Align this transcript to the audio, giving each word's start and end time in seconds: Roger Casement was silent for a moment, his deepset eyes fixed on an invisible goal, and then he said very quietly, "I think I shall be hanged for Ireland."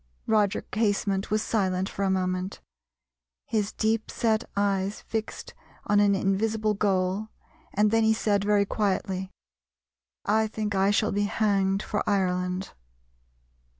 Roger 0.25 0.61
Casement 0.71 1.29
was 1.29 1.43
silent 1.43 1.87
for 1.87 2.01
a 2.01 2.09
moment, 2.09 2.59
his 3.45 3.71
deepset 3.71 4.43
eyes 4.57 5.01
fixed 5.01 5.53
on 5.85 5.99
an 5.99 6.15
invisible 6.15 6.73
goal, 6.73 7.27
and 7.75 7.91
then 7.91 8.03
he 8.03 8.11
said 8.15 8.43
very 8.43 8.65
quietly, 8.65 9.29
"I 10.25 10.47
think 10.47 10.73
I 10.73 10.89
shall 10.89 11.11
be 11.11 11.25
hanged 11.25 11.83
for 11.83 12.01
Ireland." 12.09 12.73